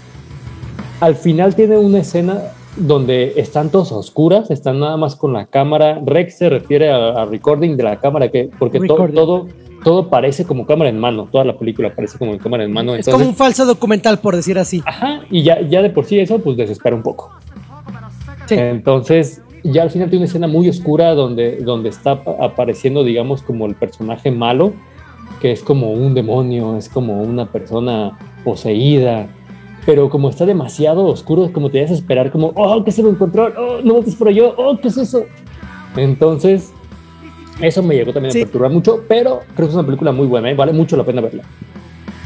[1.01, 2.39] Al final tiene una escena
[2.77, 6.01] donde están todos a oscuras, están nada más con la cámara.
[6.05, 9.47] Rec se refiere a, a recording de la cámara, que, porque to- todo,
[9.83, 12.95] todo parece como cámara en mano, toda la película parece como en cámara en mano.
[12.95, 14.83] Es como un falso documental, por decir así.
[14.85, 17.31] Ajá, y ya, ya de por sí eso pues desespera un poco.
[18.47, 18.55] Sí.
[18.57, 23.43] Entonces, ya al final tiene una escena muy oscura donde, donde está ap- apareciendo, digamos,
[23.43, 24.73] como el personaje malo,
[25.41, 29.27] que es como un demonio, es como una persona poseída.
[29.87, 33.09] Pero como está demasiado oscuro, es como te hace esperar, como, oh, ¿qué se lo
[33.09, 33.53] encontró?
[33.57, 35.25] Oh, no me por yo, oh, ¿qué es eso?
[35.97, 36.73] Entonces,
[37.61, 38.41] eso me llegó también Sí.
[38.41, 40.55] a perturbar mucho, pero creo que es una película muy buena, ¿eh?
[40.55, 41.45] vale mucho la pena verla.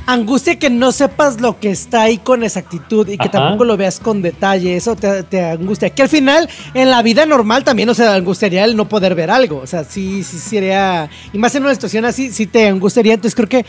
[0.06, 3.30] Angustia que no sepas lo que está ahí con exactitud y que Ajá.
[3.30, 5.90] tampoco lo veas con detalle, eso te, te angustia.
[5.90, 9.30] Que al final, en la vida normal también, o sea, angustiaría el no poder ver
[9.30, 9.58] algo.
[9.58, 11.08] O sea, sí, sí sería.
[11.32, 13.14] Y más en una situación así, sí te angustiaría.
[13.14, 13.64] Entonces creo que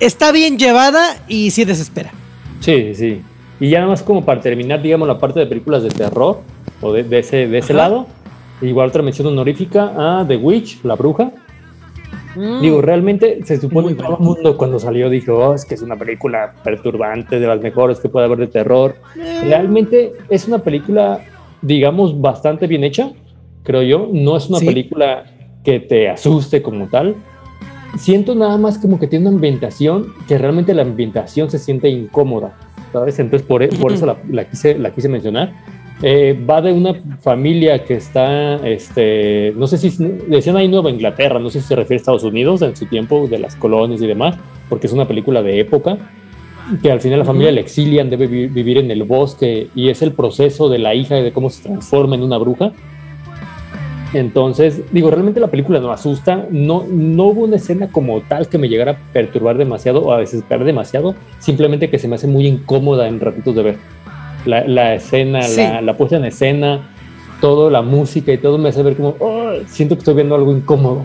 [0.00, 2.10] está bien llevada y sí desespera.
[2.60, 3.22] Sí, sí.
[3.60, 6.40] Y ya nada más como para terminar, digamos, la parte de películas de terror,
[6.82, 7.82] o de, de ese, de ese Ajá.
[7.88, 8.06] lado,
[8.60, 11.32] igual otra mención honorífica a The Witch, La Bruja.
[12.34, 12.60] Mm.
[12.60, 15.80] Digo, realmente se supone que todo el mundo cuando salió dijo, oh, es que es
[15.80, 18.96] una película perturbante, de las mejores que puede haber de terror.
[19.42, 21.20] Realmente es una película,
[21.62, 23.12] digamos, bastante bien hecha,
[23.62, 24.08] creo yo.
[24.12, 24.66] No es una Sí.
[24.66, 25.24] película
[25.64, 27.14] que te asuste como tal.
[27.96, 32.52] Siento nada más como que tiene una ambientación que realmente la ambientación se siente incómoda,
[33.00, 33.18] ¿sabes?
[33.18, 35.52] Entonces por, e- por eso la, la quise, la quise mencionar.
[36.02, 39.90] Eh, va de una familia que está, este, no sé si
[40.28, 43.26] decían ahí Nueva Inglaterra, no sé si se refiere a Estados Unidos en su tiempo,
[43.28, 44.36] de las colonias y demás,
[44.68, 45.96] porque es una película de época,
[46.82, 50.02] que al final la familia le exilian, debe vi- vivir en el bosque y es
[50.02, 52.72] el proceso de la hija y de cómo se transforma en una bruja.
[54.14, 58.56] Entonces, digo, realmente la película no asusta, no, no hubo una escena como tal que
[58.58, 62.46] me llegara a perturbar demasiado o a desesperar demasiado, simplemente que se me hace muy
[62.46, 63.76] incómoda en ratitos de ver.
[64.44, 65.60] La, la escena, Sí.
[65.60, 66.88] la, la puesta en escena,
[67.40, 70.52] todo, la música y todo me hace ver como, "Oh", siento que estoy viendo algo
[70.52, 71.04] incómodo.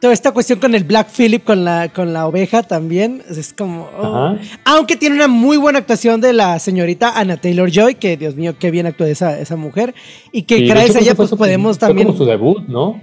[0.00, 3.88] Toda esta cuestión con el Black Phillip, con la, con la oveja también, es como...
[3.98, 4.36] oh.
[4.64, 8.70] Aunque tiene una muy buena actuación de la señorita Anna Taylor-Joy, que Dios mío, qué
[8.70, 9.94] bien actúa esa, esa mujer.
[10.32, 12.08] Y que Sí, gracias a ella pues podemos fue también...
[12.08, 13.00] como su debut, ¿no?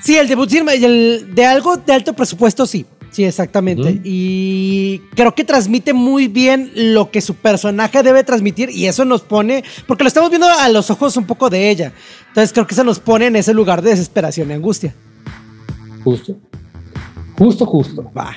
[0.00, 2.86] Sí, el debut sí, el, de algo de alto presupuesto, sí.
[3.10, 4.00] Sí, exactamente.
[4.02, 9.22] Y creo que transmite muy bien lo que su personaje debe transmitir y eso nos
[9.22, 11.92] pone, porque lo estamos viendo a los ojos un poco de ella.
[12.28, 14.94] Entonces creo que eso nos pone en ese lugar de desesperación y angustia.
[16.04, 16.34] Justo.
[17.38, 18.10] Justo, justo.
[18.16, 18.36] Va.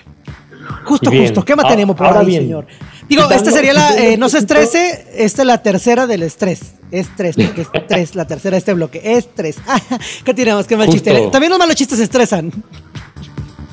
[0.85, 1.25] Justo, bien.
[1.25, 1.45] justo.
[1.45, 2.43] ¿Qué más Ah, tenemos por ahora ahí, bien.
[2.43, 2.67] señor?
[3.07, 3.95] Digo, esta sería la.
[3.97, 5.07] eh, no se estrese.
[5.15, 6.73] Esta es la tercera del estrés.
[6.91, 9.01] Estrés, porque es tres, la tercera de este bloque.
[9.03, 9.57] Estrés.
[10.25, 10.65] ¿Qué tiramos?
[10.67, 11.03] ¿Qué mal Justo.
[11.11, 11.29] chiste?
[11.31, 12.51] También los malos chistes estresan.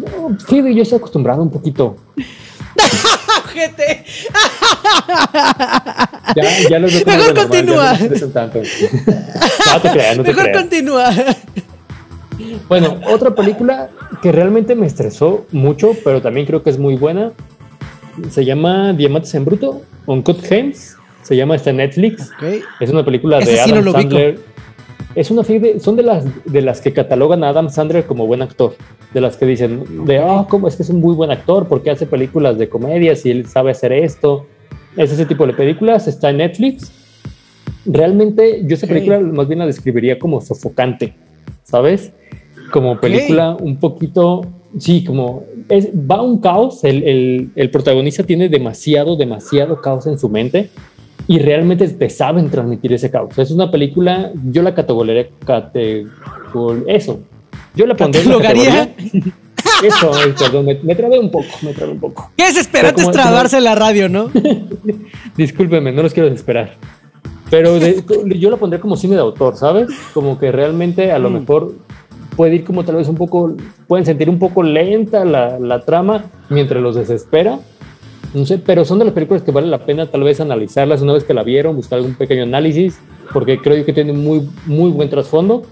[0.00, 1.96] No, Sí, yo estoy acostumbrado un poquito.
[6.35, 7.92] Ya, ya los Mejor continúa.
[7.92, 8.61] ya no me estresan tanto.
[9.74, 10.59] No te creas, no te Mejor creas.
[10.61, 11.11] continúa.
[12.69, 13.90] Bueno, otra película
[14.23, 17.33] que realmente me estresó mucho, pero también creo que es muy buena,
[18.31, 22.31] se llama Diamantes en Bruto, Uncut Gems, se llama está en Netflix.
[22.38, 22.62] Ok.
[22.81, 24.11] Es una película Ese de sí no Adam lo ubico.
[24.11, 24.38] Sandler.
[25.14, 28.43] Es una de, son de las de las que catalogan a Adam Sandler como buen
[28.43, 28.75] actor,
[29.12, 31.90] de las que dicen de ah cómo es que es un muy buen actor porque
[31.90, 34.47] hace películas de comedias y él sabe hacer esto.
[34.97, 36.93] Es ese tipo de películas, está en Netflix.
[37.87, 41.14] Realmente yo esa película más bien la describiría como sofocante,
[41.64, 42.12] ¿sabes?
[42.70, 44.42] Como película un poquito,
[44.79, 50.18] sí, como es, va un caos, el, el, el protagonista tiene demasiado, demasiado caos en
[50.18, 50.70] su mente
[51.29, 53.37] y realmente te saben transmitir ese caos.
[53.38, 57.20] Es una película, yo la categorizaría, categor- eso,
[57.74, 58.94] yo la pondría en categoría.
[59.83, 62.31] Eso, perdón, me, me trabé un poco, me trabé un poco.
[62.37, 64.31] Qué desesperante es trabarse en la radio, ¿no?
[65.37, 66.74] Discúlpeme, no los quiero desesperar.
[67.50, 68.03] Pero de-
[68.38, 69.88] yo la pondría como cine de autor, ¿sabes?
[70.12, 71.33] Como que realmente a lo Mm.
[71.35, 71.72] mejor
[72.37, 76.25] puede ir como tal vez un poco, pueden sentir un poco lenta la, la trama
[76.49, 77.59] mientras los desespera.
[78.35, 81.12] No sé, pero son de las películas que vale la pena tal vez analizarlas una
[81.12, 82.99] vez que la vieron, buscar algún pequeño análisis,
[83.33, 85.62] porque creo que tiene muy, muy buen trasfondo,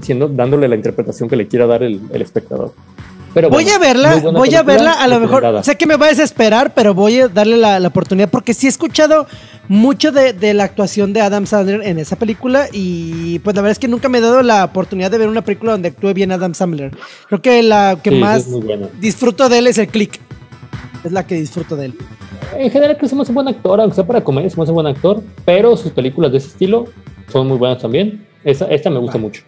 [0.00, 2.72] siendo, dándole la interpretación que le quiera dar el, el espectador.
[3.34, 4.92] Pero voy bueno, a verla, voy a verla.
[4.92, 7.88] A lo mejor sé que me va a desesperar, pero voy a darle la, la
[7.88, 9.26] oportunidad porque sí he escuchado
[9.68, 13.72] mucho de, de la actuación de Adam Sandler en esa película y pues la verdad
[13.72, 16.32] es que nunca me he dado la oportunidad de ver una película donde actúe bien
[16.32, 16.96] Adam Sandler.
[17.28, 18.46] Creo que la que Sí, más
[18.98, 20.18] disfruto de él es el click.
[21.04, 21.94] Es la que disfruto de él.
[22.56, 24.62] En general creo que se me hace buen actor, aunque sea para comedia, se me
[24.62, 26.86] hace buen actor, pero sus películas de ese estilo
[27.30, 28.26] son muy buenas también.
[28.42, 29.42] Esta, esta me gusta mucho.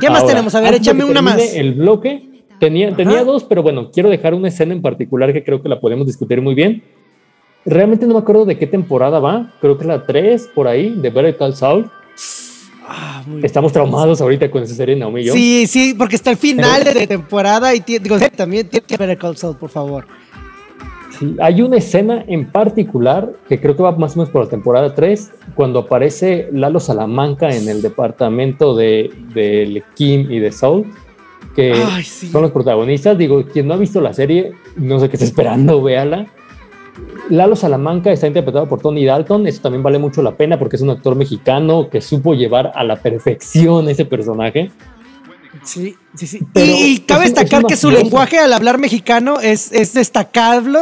[0.00, 0.54] ¿Qué más tenemos?
[0.54, 1.38] A ver, échame una más.
[1.38, 2.27] El bloque
[2.58, 5.80] tenía, tenía dos, pero bueno, quiero dejar una escena en particular que creo que la
[5.80, 6.82] podemos discutir muy bien.
[7.64, 11.10] Realmente no me acuerdo de qué temporada va, creo que la 3 por ahí, de
[11.10, 11.90] Better Call Saul.
[12.86, 15.32] Ah, Estamos traumados ahorita con esa serie, Naomi y yo.
[15.34, 19.36] Sí, sí, porque está el final de temporada y digo, también tiene que ver Call
[19.36, 20.06] Saul, por favor.
[21.18, 24.50] Sí, hay una escena en particular que creo que va más o menos por la
[24.50, 30.86] temporada 3, cuando aparece Lalo Salamanca en el departamento de, de Kim y de Saul,
[31.58, 32.28] que Ay, sí.
[32.28, 33.18] son los protagonistas.
[33.18, 36.28] Digo, quien no ha visto la serie, no sé qué está esperando, véala.
[37.30, 40.82] Lalo Salamanca está interpretado por Tony Dalton, eso también vale mucho la pena porque es
[40.82, 44.70] un actor mexicano que supo llevar a la perfección ese personaje.
[45.64, 46.46] Sí, sí, sí.
[46.52, 49.94] Pero y, cabe es es destacar un que su lenguaje al hablar mexicano es, es
[49.94, 50.78] destacable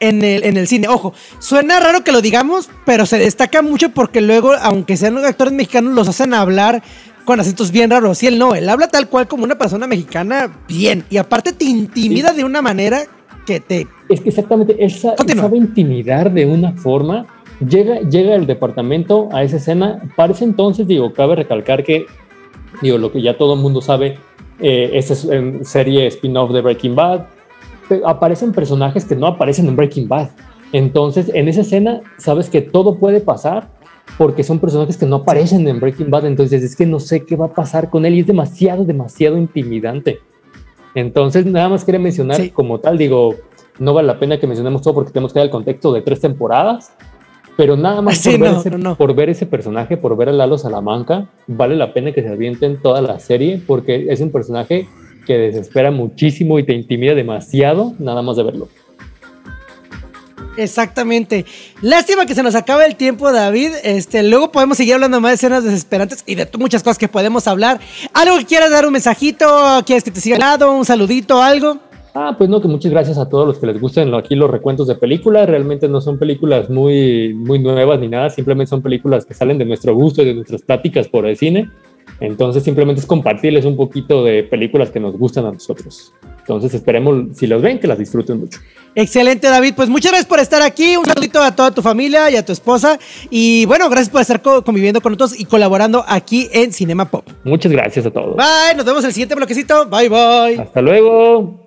[0.00, 0.88] en el, en el cine.
[0.88, 5.52] Ojo, suena raro que lo digamos, pero se destaca mucho porque luego, aunque sean actores
[5.52, 6.82] mexicanos, los hacen hablar
[7.24, 8.22] con acentos bien raros.
[8.22, 11.04] Y él no, él habla tal cual como una persona mexicana bien.
[11.10, 13.00] Y aparte te intimida de una manera
[13.46, 13.86] que te...
[14.08, 15.44] Es que exactamente, él, sa- Continúa.
[15.44, 17.26] sabe intimidar de una forma.
[17.66, 20.02] Llega, llega el departamento a esa escena.
[20.16, 22.06] Para ese entonces, digo, cabe recalcar que,
[22.82, 24.18] digo, lo que ya todo el mundo sabe,
[24.60, 27.26] eh, esta es en serie spin-off de Breaking Bad.
[28.04, 30.30] Aparecen personajes que no aparecen en Breaking Bad.
[30.72, 33.68] Entonces, en esa escena, sabes que todo puede pasar
[34.18, 36.26] porque son personajes que no aparecen en Breaking Bad.
[36.26, 39.36] Entonces, es que no sé qué va a pasar con él y es demasiado, demasiado
[39.38, 40.20] intimidante.
[40.94, 42.50] Entonces, nada más quería mencionar Sí.
[42.50, 43.34] como tal, digo,
[43.78, 46.20] no vale la pena que mencionemos todo porque tenemos que dar el contexto de tres
[46.20, 46.92] temporadas,
[47.56, 48.96] pero nada más Sí, por, ver no, ese, no, no.
[48.96, 52.80] por ver ese personaje, por ver a Lalo Salamanca, vale la pena que se avienten
[52.80, 54.86] toda la serie porque es un personaje
[55.26, 58.68] que desespera muchísimo y te intimida demasiado nada más de verlo.
[60.56, 61.44] Exactamente.
[61.82, 63.72] Lástima que se nos acabe el tiempo, David.
[63.82, 67.46] Este, luego podemos seguir hablando más de escenas desesperantes y de muchas cosas que podemos
[67.48, 67.80] hablar.
[68.12, 69.46] ¿Algo que quieras dar un mensajito?
[69.84, 70.72] ¿Quieres que te siga al lado?
[70.72, 71.42] ¿Un saludito?
[71.42, 71.78] ¿Algo?
[72.16, 74.86] Ah, pues no, que muchas gracias a todos los que les gusten aquí los recuentos
[74.86, 75.48] de películas.
[75.48, 79.64] Realmente no son películas muy, muy nuevas ni nada, simplemente son películas que salen de
[79.64, 81.68] nuestro gusto y de nuestras pláticas por el cine.
[82.20, 86.12] Entonces simplemente es compartirles un poquito de películas que nos gustan a nosotros.
[86.44, 88.60] Entonces esperemos, si los ven, que las disfruten mucho.
[88.94, 89.72] Excelente, David.
[89.74, 90.96] Pues muchas gracias por estar aquí.
[90.96, 92.98] Un saludito a toda tu familia y a tu esposa.
[93.30, 97.26] Y bueno, gracias por estar conviviendo con nosotros y colaborando aquí en Cinema Pop.
[97.44, 98.36] Muchas gracias a todos.
[98.36, 99.86] Bye, nos vemos en el siguiente bloquecito.
[99.86, 100.60] Bye, bye.
[100.60, 101.66] Hasta luego.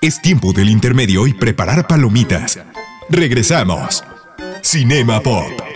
[0.00, 2.58] Es tiempo del intermedio y preparar palomitas.
[3.10, 4.02] Regresamos.
[4.62, 5.75] Cinema Pop.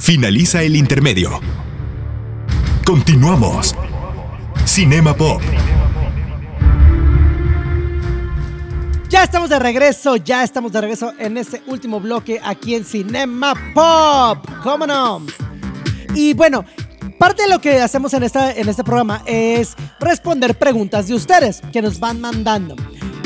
[0.00, 1.40] Finaliza el intermedio.
[2.86, 3.76] Continuamos.
[4.64, 5.42] Cinema Pop.
[9.10, 13.52] Ya estamos de regreso, ya estamos de regreso en este último bloque aquí en Cinema
[13.74, 14.48] Pop.
[14.62, 15.20] ¿Cómo no?
[16.14, 16.64] Y bueno,
[17.18, 21.60] parte de lo que hacemos en, esta, en este programa es responder preguntas de ustedes
[21.74, 22.74] que nos van mandando.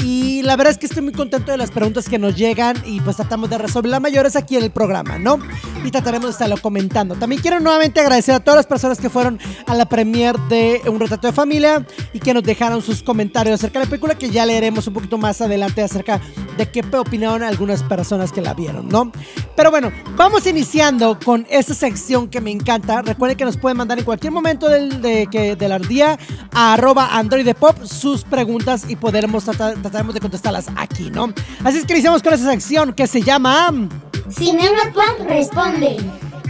[0.04, 3.00] Y la verdad es que estoy muy contento de las preguntas que nos llegan y
[3.00, 5.38] pues tratamos de resolver las mayores aquí en el programa, ¿no?
[5.82, 7.14] Y trataremos de estarlo comentando.
[7.14, 11.00] También quiero nuevamente agradecer a todas las personas que fueron a la premier de Un
[11.00, 14.44] Retrato de Familia y que nos dejaron sus comentarios acerca de la película que ya
[14.44, 16.20] leeremos un poquito más adelante acerca
[16.58, 19.10] de qué opinaron algunas personas que la vieron, ¿no?
[19.56, 23.00] Pero bueno, vamos iniciando con esta sección que me encanta.
[23.00, 26.18] Recuerden que nos pueden mandar en cualquier momento del, de, que, del día
[26.52, 27.10] a arroba
[27.84, 31.32] sus preguntas y podremos tratar, trataremos de contestarlas aquí, ¿no?
[31.62, 33.72] Así es que iniciamos con esa sección que se llama...
[34.28, 35.98] Cinema Pop responde.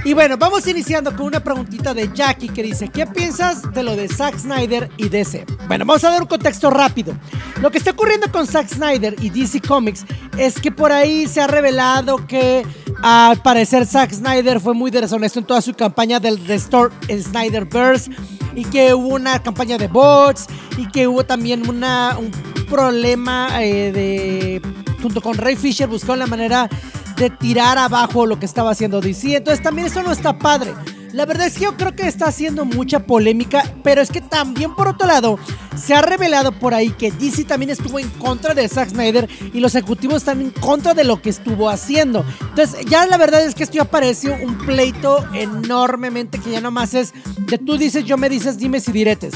[0.05, 3.97] Y bueno, vamos iniciando con una preguntita de Jackie que dice, ¿qué piensas de lo
[3.97, 5.47] de Zack Snyder y DC?
[5.67, 7.15] Bueno, vamos a dar un contexto rápido.
[7.63, 10.05] Lo que está ocurriendo con Zack Snyder y DC Comics
[10.37, 12.67] es que por ahí se ha revelado que
[13.03, 18.11] al parecer Zack Snyder fue muy deshonesto en toda su campaña del Restore Snyderverse
[18.55, 22.31] y que hubo una campaña de bots y que hubo también una, un
[22.67, 24.63] problema eh, de
[25.01, 26.69] junto con Ray Fisher buscó la manera
[27.17, 29.37] de tirar abajo lo que estaba haciendo DC.
[29.37, 30.73] Entonces también eso no está padre.
[31.15, 34.75] La verdad es que yo creo que está haciendo mucha polémica, pero es que también
[34.75, 35.39] por otro lado
[35.77, 39.61] se ha revelado por ahí que DC también estuvo en contra de Zack Snyder y
[39.61, 42.25] los ejecutivos están en contra de lo que estuvo haciendo.
[42.41, 46.95] Entonces ya la verdad es que esto ya pareció un pleito enormemente que ya nomás
[46.95, 49.35] es de tú dices, yo me dices, dime si diretes.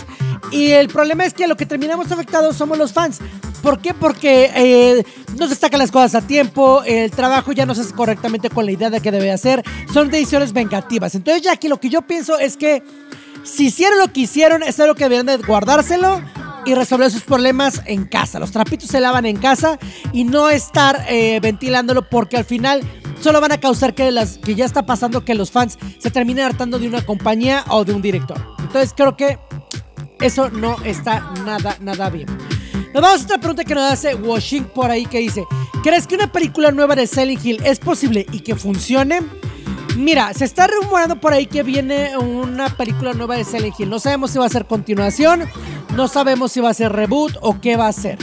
[0.50, 3.20] Y el problema es que lo que terminamos afectados somos los fans.
[3.62, 3.94] ¿Por qué?
[3.94, 5.04] Porque eh,
[5.36, 8.66] no se destacan las cosas a tiempo, el trabajo ya no se hace correctamente con
[8.66, 11.14] la idea de que debe hacer, son decisiones vengativas.
[11.14, 12.82] Entonces ya aquí lo que yo pienso es que
[13.44, 16.22] si hicieron lo que hicieron, es algo que deberían de guardárselo
[16.64, 18.38] y resolver sus problemas en casa.
[18.38, 19.78] Los trapitos se lavan en casa
[20.12, 22.82] y no estar eh, ventilándolo porque al final
[23.20, 26.44] solo van a causar que, las, que ya está pasando que los fans se terminen
[26.44, 28.38] hartando de una compañía o de un director.
[28.58, 29.38] Entonces creo que
[30.20, 32.26] eso no está nada, nada bien.
[32.94, 35.44] Nos vamos a otra pregunta que nos hace Washing por ahí que dice,
[35.82, 39.20] ¿crees que una película nueva de Silent Hill es posible y que funcione?
[39.96, 43.90] Mira, se está rumorando por ahí que viene una película nueva de Silent Hill.
[43.90, 45.44] No sabemos si va a ser continuación,
[45.96, 48.18] no sabemos si va a ser reboot o qué va a ser.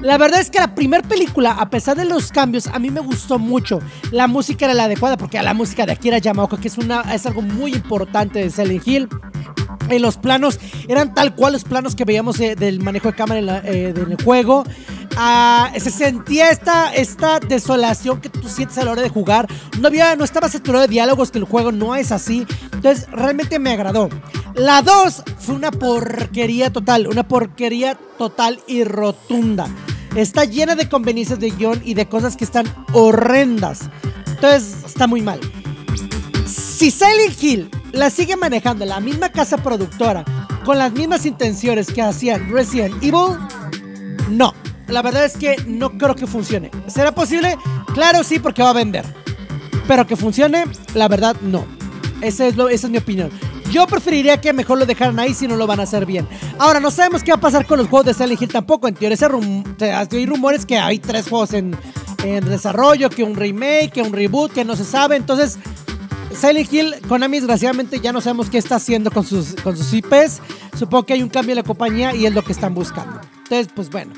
[0.00, 3.00] La verdad es que la primera película, a pesar de los cambios, a mí me
[3.00, 3.80] gustó mucho.
[4.10, 7.26] La música era la adecuada porque la música de Akira Yamaoka, que es, una, es
[7.26, 9.08] algo muy importante de Silent Hill.
[9.90, 13.48] En los planos eran tal cual los planos que veíamos del manejo de cámara en,
[13.48, 14.64] eh, el juego.
[15.16, 19.48] Ah, se sentía esta, esta desolación que tú sientes a la hora de jugar.
[19.80, 22.46] No, había, no estaba saturado de diálogos, que el juego no es así.
[22.72, 24.08] Entonces, realmente me agradó.
[24.54, 29.68] La 2 fue una porquería total, una porquería total y rotunda.
[30.14, 33.90] Está llena de conveniencias de guion y de cosas que están horrendas.
[34.26, 35.40] Entonces, está muy mal.
[36.46, 40.24] Si Silent Hill la sigue manejando la misma casa productora
[40.64, 43.38] con las mismas intenciones que hacían Resident Evil,
[44.30, 44.54] no.
[44.88, 46.70] La verdad es que no creo que funcione.
[46.88, 47.56] ¿Será posible?
[47.94, 49.04] Claro, sí, porque va a vender.
[49.86, 50.64] Pero que funcione,
[50.94, 51.64] la verdad, no.
[52.20, 53.30] Ese es lo, esa es mi opinión.
[53.70, 56.26] Yo preferiría que mejor lo dejaran ahí si no lo van a hacer bien.
[56.58, 58.88] Ahora, no sabemos qué va a pasar con los juegos de Silent Hill tampoco.
[58.88, 59.16] En teoría,
[60.10, 61.76] hay rumores que hay tres juegos en,
[62.24, 65.14] en desarrollo, que un remake, que un reboot, que no se sabe.
[65.14, 65.58] Entonces,
[66.34, 70.40] Silent Hill, Konami desgraciadamente ya no sabemos qué está haciendo con sus, con sus IPs.
[70.78, 73.20] Supongo que hay un cambio en la compañía y es lo que están buscando.
[73.44, 74.12] Entonces, pues bueno,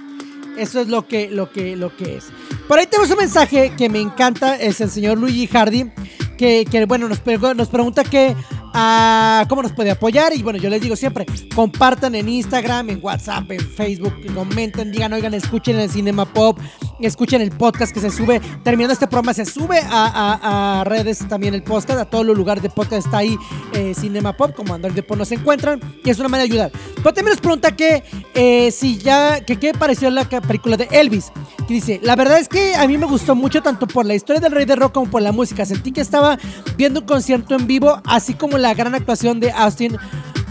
[0.57, 2.27] eso es lo que, lo que, lo que es.
[2.69, 5.91] Por ahí tenemos un mensaje que me encanta, es el señor Luigi Hardy,
[6.37, 8.37] que, que bueno, nos, pregunta que
[8.75, 10.35] a cómo nos puede apoyar.
[10.35, 15.13] Y bueno, yo les digo siempre, compartan en Instagram, en WhatsApp, en Facebook, comenten, digan,
[15.13, 16.59] oigan, escuchen el Cinema Pop,
[17.07, 18.41] escuchen el podcast que se sube.
[18.63, 22.71] Terminando este programa, se sube a, redes también el podcast, a todos los lugares de
[22.71, 23.37] podcast está ahí
[23.73, 25.81] eh, Cinema Pop, como Android Pop nos encuentran.
[26.05, 26.73] Y es una manera de ayudar.
[26.97, 28.03] Pero también nos pregunta que
[28.35, 31.33] eh, si ya, que qué pareció la película de Elvis.
[31.67, 34.41] Que dice, la verdad es que a mí me gustó mucho tanto por la historia
[34.41, 35.65] del rey de rock como por la música.
[35.65, 36.39] Sentí que estaba
[36.77, 39.97] viendo un concierto en vivo, así como la gran actuación de Austin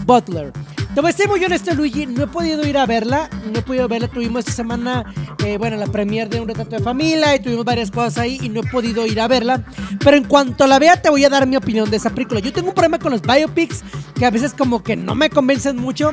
[0.06, 0.52] Butler.
[0.94, 3.62] Te voy a ser muy honesto, Luigi, no he podido ir a verla, no he
[3.62, 7.40] podido verla, tuvimos esta semana, eh, bueno, la premier de Un Retrato de Familia y
[7.40, 9.64] tuvimos varias cosas ahí y no he podido ir a verla,
[10.04, 12.40] pero en cuanto la vea te voy a dar mi opinión de esa película.
[12.40, 13.82] Yo tengo un problema con los biopics
[14.14, 16.12] que a veces como que no me convencen mucho,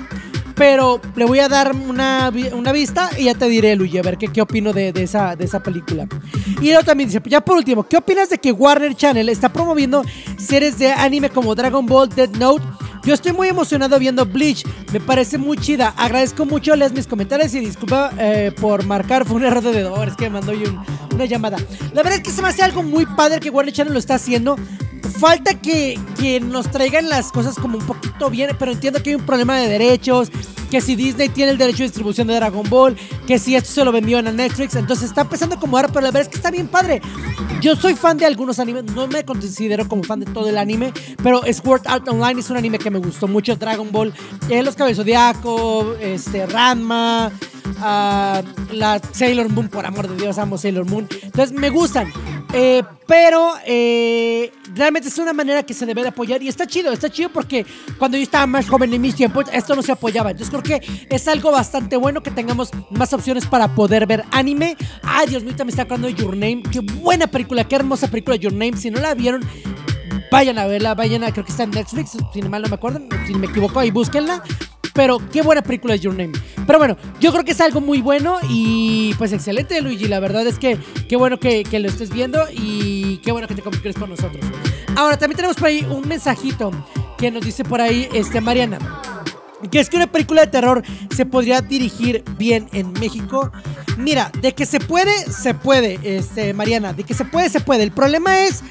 [0.59, 4.17] pero le voy a dar una, una vista y ya te diré, Luigi, a ver
[4.17, 6.05] qué, qué opino de, de esa, de esa película.
[6.61, 10.03] Y luego también dice, ya por último, ¿qué opinas de que Warner Channel está promoviendo
[10.37, 12.61] series de anime como Dragon Ball, Dead Note?
[13.05, 15.93] Yo estoy muy emocionado viendo Bleach, me parece muy chida.
[15.95, 20.03] Agradezco mucho, lees mis comentarios y disculpa eh, por marcar, fue un error de dedo,
[20.03, 20.81] es que me mandó yo un-
[21.15, 21.55] una llamada.
[21.93, 24.15] La verdad es que se me hace algo muy padre que Warner Channel lo está
[24.15, 24.57] haciendo.
[25.09, 29.15] Falta que, que nos traigan las cosas como un poquito bien, pero entiendo que hay
[29.15, 30.31] un problema de derechos,
[30.69, 32.95] que si Disney tiene el derecho de distribución de Dragon Ball,
[33.27, 36.11] que si esto se lo vendieron a Netflix, entonces está empezando a acomodar, pero la
[36.11, 37.01] verdad es que está bien padre.
[37.61, 40.93] Yo soy fan de algunos animes, no me considero como fan de todo el anime,
[41.23, 44.13] pero Sword Art Online es un anime que me gustó mucho, Dragon Ball,
[44.49, 47.31] eh, Los Cabezos Zodiaco, este, Ranma,
[47.79, 48.41] ah,
[48.71, 51.07] la Sailor Moon, por amor de Dios, amo Sailor Moon.
[51.23, 52.11] Entonces me gustan.
[52.51, 56.91] Eh, pero eh, realmente es una manera que se debe de apoyar y está chido,
[56.91, 57.63] está chido porque
[57.99, 60.31] cuando yo estaba más joven en mis tiempos esto no se apoyaba.
[60.31, 64.77] Entonces creo que es algo bastante bueno que tengamos más opciones para poder ver anime.
[65.03, 66.63] Ay, Dios mío, me está acordando de Your Name.
[66.71, 68.77] Qué buena película, qué hermosa película Your Name.
[68.77, 69.41] Si no la vieron,
[70.31, 73.01] vayan a verla, vayan a, creo que está en Netflix, si mal no me acuerdo,
[73.27, 74.43] si me equivoco ahí búsquenla.
[74.99, 76.33] Pero qué buena película es Your Name.
[76.67, 80.09] Pero bueno, yo creo que es algo muy bueno y pues excelente, Luigi.
[80.09, 80.77] La verdad es que
[81.07, 84.43] qué bueno que, lo estés viendo y qué bueno que te comuniques con nosotros.
[84.97, 86.71] Ahora, también tenemos por ahí un mensajito
[87.17, 88.77] que nos dice por ahí este, Mariana.
[89.71, 90.83] Que es que una película de terror
[91.15, 93.53] se podría dirigir bien en México.
[93.97, 96.91] Mira, de que se puede, se puede, este, Mariana.
[96.91, 97.83] De que se puede, se puede.
[97.83, 98.63] El problema es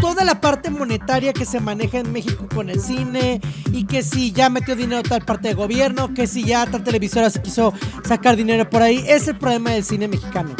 [0.00, 3.40] toda la parte monetaria que se maneja en México con el cine
[3.72, 7.30] y que si ya metió dinero tal parte de gobierno, que si ya tal televisora
[7.30, 7.72] se quiso
[8.04, 10.54] sacar dinero por ahí, es el problema del cine mexicano.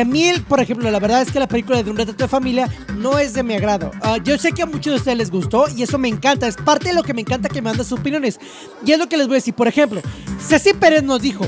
[0.00, 2.68] A mí, por ejemplo, la verdad es que la película de Un retrato de familia
[2.96, 3.90] no es de mi agrado.
[4.00, 6.46] Ah, yo sé que a muchos de ustedes les gustó y eso me encanta.
[6.46, 8.40] Es parte de lo que me encanta que me mandan sus opiniones.
[8.86, 9.52] Y es lo que les voy a decir.
[9.52, 10.00] Por ejemplo,
[10.40, 11.44] Ceci Pérez nos dijo,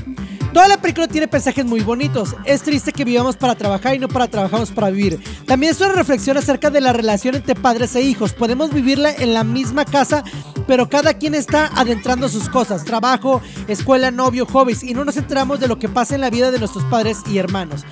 [0.55, 2.36] Toda la película tiene mensajes muy bonitos.
[2.44, 5.18] Es triste que vivamos para trabajar y no para trabajamos para vivir.
[5.46, 8.32] También es una reflexión acerca de la relación entre padres e hijos.
[8.32, 10.22] Podemos vivirla en la misma casa,
[10.68, 12.84] pero cada quien está adentrando sus cosas.
[12.84, 14.84] Trabajo, escuela, novio, hobbies.
[14.84, 17.38] Y no nos enteramos de lo que pasa en la vida de nuestros padres y
[17.38, 17.84] hermanos.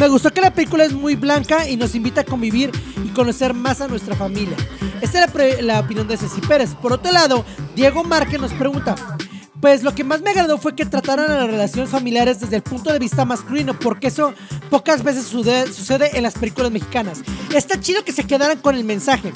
[0.00, 2.72] Me gustó que la película es muy blanca y nos invita a convivir
[3.04, 4.56] y conocer más a nuestra familia.
[5.00, 6.74] Esta es la, la opinión de Ceci Pérez.
[6.74, 7.44] Por otro lado,
[7.76, 8.96] Diego Márquez nos pregunta,
[9.60, 12.62] pues lo que más me agradó fue que trataran a las relaciones familiares desde el
[12.62, 14.34] punto de vista masculino, porque eso
[14.70, 17.20] pocas veces sucede en las películas mexicanas.
[17.54, 19.32] Está chido que se quedaran con el mensaje.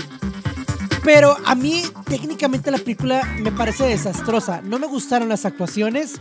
[1.05, 4.63] Pero a mí técnicamente la película me parece desastrosa.
[4.63, 6.15] No me gustaron las actuaciones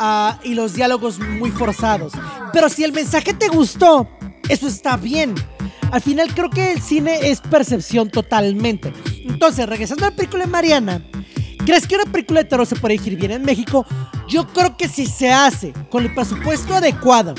[0.00, 2.12] ah, y los diálogos muy forzados.
[2.52, 4.08] Pero si el mensaje te gustó,
[4.48, 5.32] eso está bien.
[5.92, 8.92] Al final creo que el cine es percepción totalmente.
[9.28, 11.02] Entonces, regresando a la película de Mariana,
[11.66, 13.84] ¿crees que una película de terror se puede dirigir bien en México?
[14.28, 17.34] Yo creo que si se hace con el presupuesto adecuado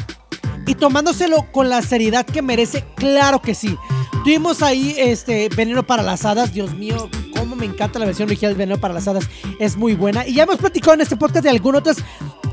[0.67, 3.75] y tomándoselo con la seriedad que merece, claro que sí.
[4.23, 8.53] Tuvimos ahí este Veneno para las Hadas, Dios mío, cómo me encanta la versión original
[8.53, 9.27] de Veneno para las Hadas,
[9.59, 10.27] es muy buena.
[10.27, 11.97] Y ya hemos platicado en este podcast de algunas otras,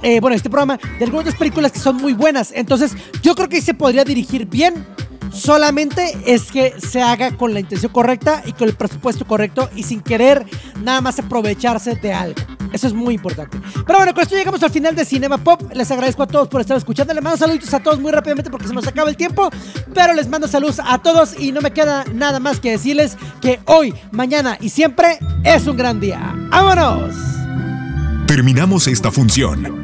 [0.02, 2.52] eh, bueno, este programa, de algunas otras películas que son muy buenas.
[2.54, 4.86] Entonces, yo creo que ahí se podría dirigir bien.
[5.34, 9.82] Solamente es que se haga con la intención correcta y con el presupuesto correcto y
[9.82, 10.46] sin querer
[10.82, 12.40] nada más aprovecharse de algo.
[12.72, 13.58] Eso es muy importante.
[13.86, 15.62] Pero bueno, con esto llegamos al final de Cinema Pop.
[15.72, 17.14] Les agradezco a todos por estar escuchando.
[17.14, 19.50] Les mando saluditos a todos muy rápidamente porque se nos acaba el tiempo.
[19.92, 23.60] Pero les mando saludos a todos y no me queda nada más que decirles que
[23.66, 26.34] hoy, mañana y siempre es un gran día.
[26.50, 27.14] ¡Vámonos!
[28.26, 29.83] Terminamos esta función.